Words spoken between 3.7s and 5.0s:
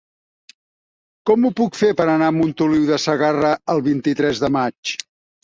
el vint-i-tres de maig?